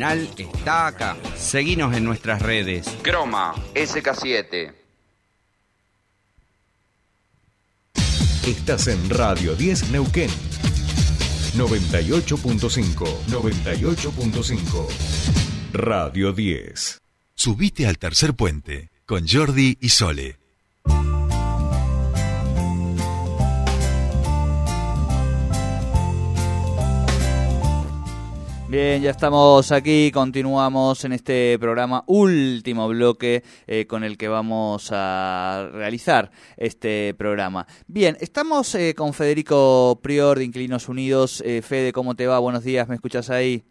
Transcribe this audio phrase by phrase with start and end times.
[0.00, 1.16] está acá.
[1.36, 2.86] Seguinos en nuestras redes.
[3.02, 4.72] Croma SK7.
[8.46, 10.30] Estás en Radio 10 Neuquén.
[11.56, 13.06] 98.5.
[13.26, 14.88] 98.5.
[15.72, 17.00] Radio 10.
[17.34, 20.37] Subite al tercer puente con Jordi y Sole.
[28.70, 34.90] Bien, ya estamos aquí, continuamos en este programa, último bloque eh, con el que vamos
[34.92, 37.66] a realizar este programa.
[37.86, 41.42] Bien, estamos eh, con Federico Prior de Inquilinos Unidos.
[41.46, 42.38] Eh, Fede, ¿cómo te va?
[42.40, 43.64] Buenos días, ¿me escuchas ahí?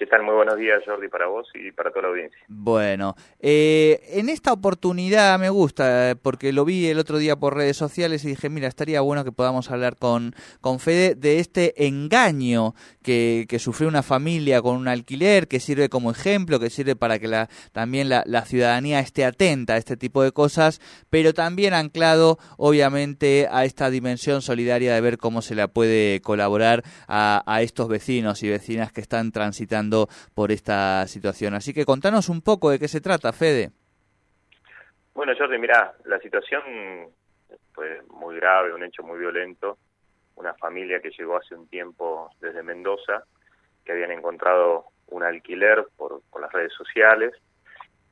[0.00, 0.22] ¿Qué tal?
[0.22, 2.38] Muy buenos días, Jordi, para vos y para toda la audiencia.
[2.48, 7.76] Bueno, eh, en esta oportunidad me gusta, porque lo vi el otro día por redes
[7.76, 12.74] sociales y dije, mira, estaría bueno que podamos hablar con, con Fede de este engaño
[13.02, 17.18] que, que sufrió una familia con un alquiler, que sirve como ejemplo, que sirve para
[17.18, 21.74] que la, también la, la ciudadanía esté atenta a este tipo de cosas, pero también
[21.74, 27.60] anclado, obviamente, a esta dimensión solidaria de ver cómo se le puede colaborar a, a
[27.60, 29.89] estos vecinos y vecinas que están transitando
[30.34, 31.54] por esta situación.
[31.54, 33.70] Así que contanos un poco de qué se trata, Fede.
[35.14, 36.62] Bueno, Jordi, mira, la situación
[37.72, 39.78] fue muy grave, un hecho muy violento.
[40.36, 43.24] Una familia que llegó hace un tiempo desde Mendoza,
[43.84, 47.32] que habían encontrado un alquiler por, las redes sociales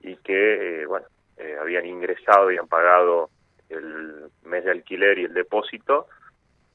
[0.00, 3.30] y que, eh, bueno, eh, habían ingresado, habían pagado
[3.68, 6.06] el mes de alquiler y el depósito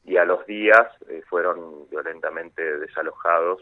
[0.04, 3.62] y a los días eh, fueron violentamente desalojados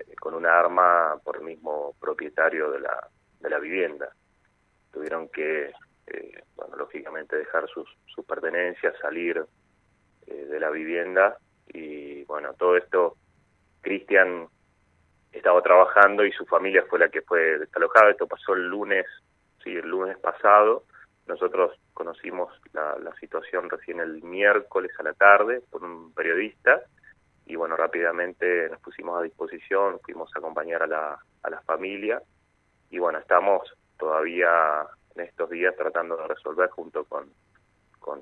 [0.00, 3.08] eh, con una arma por el mismo propietario de la,
[3.40, 4.08] de la vivienda.
[4.92, 5.72] Tuvieron que,
[6.06, 9.44] eh, bueno, lógicamente dejar sus, sus pertenencias, salir
[10.26, 11.36] eh, de la vivienda
[11.68, 13.16] y, bueno, todo esto,
[13.80, 14.48] Cristian
[15.32, 18.10] estaba trabajando y su familia fue la que fue desalojada.
[18.10, 19.06] Esto pasó el lunes,
[19.62, 20.84] sí, el lunes pasado.
[21.26, 26.82] Nosotros conocimos la, la situación recién el miércoles a la tarde por un periodista
[27.50, 32.22] y bueno, rápidamente nos pusimos a disposición, fuimos a acompañar a la, a la familia
[32.90, 33.62] y bueno, estamos
[33.98, 37.26] todavía en estos días tratando de resolver junto con,
[37.98, 38.20] con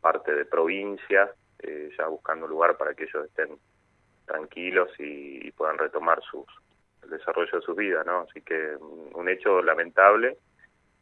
[0.00, 3.58] parte de provincia, eh, ya buscando un lugar para que ellos estén
[4.24, 6.46] tranquilos y, y puedan retomar sus
[7.02, 8.20] el desarrollo de sus vidas, ¿no?
[8.20, 8.76] Así que
[9.12, 10.38] un hecho lamentable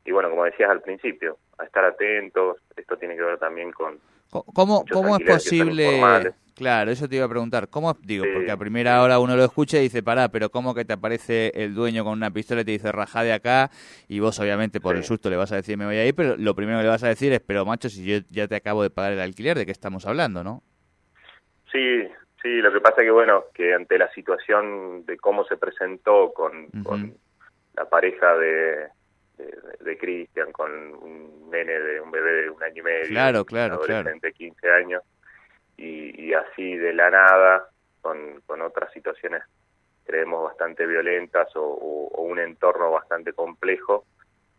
[0.04, 4.00] y bueno, como decías al principio, a estar atentos, esto tiene que ver también con...
[4.30, 6.32] ¿Cómo, cómo es posible?
[6.60, 7.70] Claro, eso te iba a preguntar.
[7.70, 7.96] ¿Cómo?
[8.02, 10.84] Digo, Sí, porque a primera hora uno lo escucha y dice, pará, pero ¿cómo que
[10.84, 13.70] te aparece el dueño con una pistola y te dice, rajá de acá?
[14.08, 14.98] Y vos, obviamente, por Sí.
[14.98, 16.90] el susto le vas a decir, me voy a ir, pero lo primero que le
[16.90, 19.56] vas a decir es, pero macho, si yo ya te acabo de pagar el alquiler,
[19.56, 20.62] ¿de qué estamos hablando, no?
[21.72, 22.06] Sí,
[22.42, 26.68] sí, lo que pasa que bueno, que ante la situación de cómo se presentó con,
[27.74, 28.88] la pareja de,
[29.38, 33.46] de, de Cristian, con un nene de un bebé de un año y medio, Claro,
[33.46, 35.02] claro, un adolescente de 15 años,
[35.84, 37.68] y, y así de la nada,
[38.00, 39.42] con, con otras situaciones,
[40.04, 44.04] creemos, bastante violentas o, o- o un entorno bastante complejo,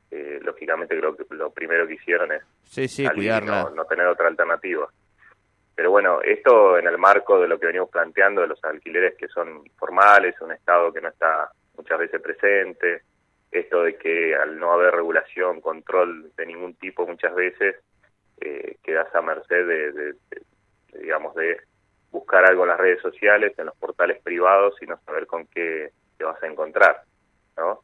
[0.09, 3.63] eh, lógicamente creo que lo primero que hicieron es Sí, sí, cuidarla.
[3.63, 4.89] no, no tener otra alternativa.
[5.75, 9.27] Pero bueno, esto en el marco de lo que venimos planteando de los alquileres que
[9.27, 13.01] son informales, un Estado que no está muchas veces presente,
[13.51, 17.75] esto de que al no haber regulación, control de ningún tipo muchas veces,
[18.41, 20.41] eh, quedas a merced de, de- de,
[20.99, 21.57] digamos, de
[22.11, 25.91] buscar algo en las redes sociales, en los portales privados y no saber con qué
[26.17, 27.03] te vas a encontrar,
[27.57, 27.81] ¿no?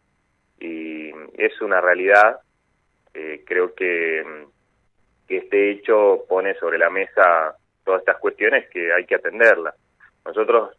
[0.59, 2.39] Y es una realidad,
[3.13, 4.45] eh, creo que,
[5.27, 9.75] que este hecho pone sobre la mesa todas estas cuestiones que hay que atenderlas.
[10.25, 10.77] Nosotros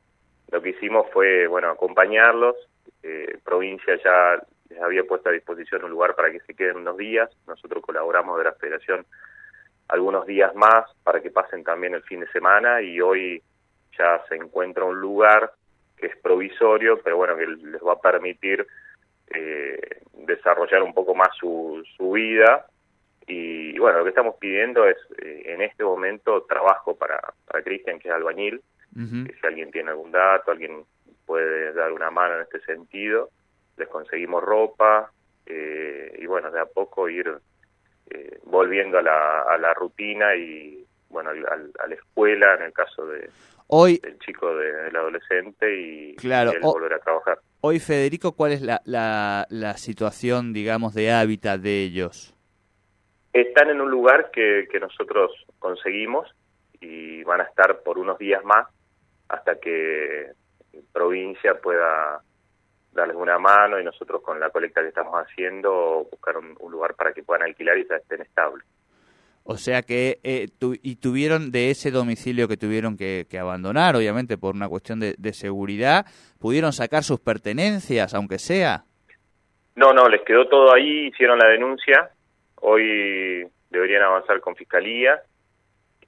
[0.50, 2.56] lo que hicimos fue, bueno, acompañarlos,
[3.02, 6.96] eh, provincia ya les había puesto a disposición un lugar para que se queden unos
[6.96, 9.06] días, nosotros colaboramos de la federación
[9.88, 13.42] algunos días más para que pasen también el fin de semana y hoy
[13.98, 15.52] ya se encuentra un lugar
[15.96, 18.66] que es provisorio, pero bueno, que les va a permitir
[19.28, 22.66] eh, desarrollar un poco más su, su vida.
[23.26, 27.98] Y bueno, lo que estamos pidiendo es eh, en este momento trabajo para, para Cristian,
[27.98, 28.62] que es albañil,
[28.94, 30.84] que si alguien tiene algún dato, alguien
[31.26, 33.30] puede dar una mano en este sentido,
[33.76, 35.12] les conseguimos ropa
[35.46, 37.38] eh, y bueno, de a poco ir
[38.10, 42.72] eh, volviendo a la, a la rutina y bueno, al- a la escuela en el
[42.72, 43.30] caso de,
[43.68, 47.38] Hoy, del chico, de- del adolescente y, Claro, y él o- volver a trabajar.
[47.60, 52.34] hoy Federico, ¿cuál es la, la, la situación, digamos, de hábitat de ellos?
[53.32, 56.26] Están en un lugar que, que nosotros conseguimos
[56.80, 58.66] y van a estar por unos días más
[59.28, 60.32] hasta que
[60.92, 62.22] provincia pueda
[62.98, 67.12] darles una mano y nosotros con la colecta que estamos haciendo buscar un, lugar para
[67.12, 68.66] que puedan alquilar y ya estén estables.
[69.44, 74.54] O sea que, eh, y tuvieron de ese domicilio que tuvieron que, abandonar, obviamente por
[74.54, 76.04] una cuestión de, seguridad,
[76.38, 78.84] ¿pudieron sacar sus pertenencias, aunque sea?
[79.74, 82.10] No, no, les quedó todo ahí, hicieron la denuncia,
[82.56, 85.22] hoy deberían avanzar con fiscalía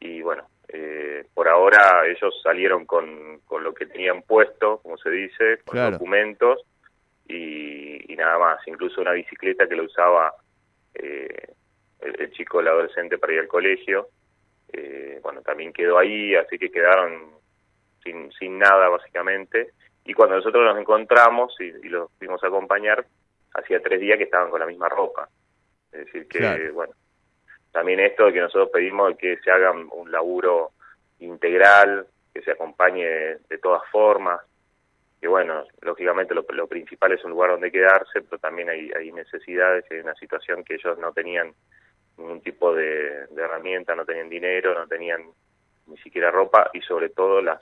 [0.00, 5.10] y bueno, eh, por ahora ellos salieron con, con lo que tenían puesto, como se
[5.10, 6.66] dice, con documentos
[7.30, 10.34] y, y, nada más, incluso una bicicleta que lo usaba
[10.94, 11.54] eh,
[12.00, 14.08] el, chico, el adolescente para ir al colegio.
[14.72, 17.34] Eh, bueno, también quedó ahí, así que quedaron
[18.02, 19.72] sin, sin nada básicamente.
[20.04, 23.06] Y cuando nosotros nos encontramos y, los fuimos a acompañar,
[23.54, 25.28] hacía tres días que estaban con la misma ropa.
[25.92, 26.94] Es decir, que, bueno,
[27.70, 30.70] también esto de que nosotros pedimos que se haga un laburo
[31.20, 34.40] integral, que se acompañe de todas formas,
[35.20, 39.84] que bueno, lógicamente lo, principal es un lugar donde quedarse, pero también hay, hay necesidades,
[39.90, 41.52] hay una situación que ellos no tenían
[42.16, 45.22] ningún tipo de, herramienta, no tenían dinero, no tenían
[45.86, 47.60] ni siquiera ropa y sobre todo las,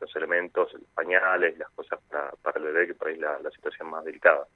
[0.00, 4.04] los elementos, pañales, las cosas para, el bebé, que por ahí la, la situación más
[4.04, 4.46] delicada.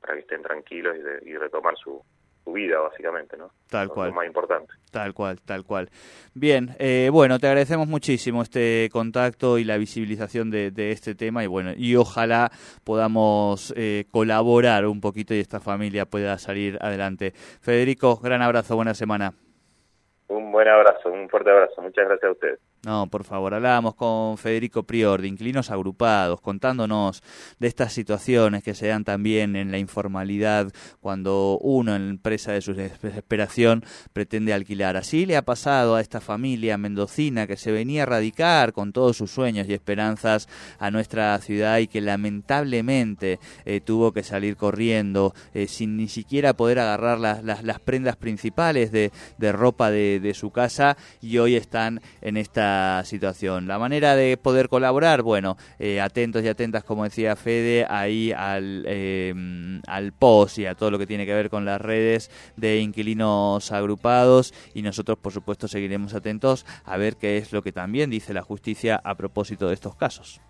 [0.00, 2.02] para que estén tranquilos y, y retomar su,
[2.44, 3.50] tu vida, básicamente, ¿no?
[3.70, 4.10] Tal cual.
[4.10, 4.72] Lo más importante.
[4.90, 5.88] Tal cual, tal cual.
[6.34, 11.46] Bien, eh, bueno, te agradecemos muchísimo este contacto y la visibilización de, este tema y
[11.46, 12.50] bueno, y ojalá
[12.84, 17.32] podamos eh, colaborar un poquito y esta familia pueda salir adelante.
[17.34, 19.32] Federico, gran abrazo, buena semana.
[20.28, 21.82] Un buen abrazo, un fuerte abrazo.
[21.82, 22.73] Muchas gracias a ustedes.
[22.84, 27.22] No, por favor, hablábamos con Federico Prior de Inclinos Agrupados, contándonos
[27.58, 30.70] de estas situaciones que se dan también en la informalidad
[31.00, 34.98] cuando uno en presa de su desesperación pretende alquilar.
[34.98, 39.16] Así le ha pasado a esta familia mendocina que se venía a radicar con todos
[39.16, 40.46] sus sueños y esperanzas
[40.78, 46.52] a nuestra ciudad y que lamentablemente eh, tuvo que salir corriendo eh, sin ni siquiera
[46.52, 51.56] poder agarrar las, las, prendas principales de, de ropa de, de su casa y hoy
[51.56, 52.73] están en esta
[53.04, 53.66] situación.
[53.66, 58.84] La manera de poder colaborar, bueno, eh, atentos y atentas, como decía Fede, ahí al,
[58.86, 59.34] eh,
[59.86, 63.72] al post y a todo lo que tiene que ver con las redes de inquilinos
[63.72, 68.34] agrupados y nosotros, por supuesto, seguiremos atentos a ver qué es lo que también dice
[68.34, 70.40] la justicia a propósito de estos casos.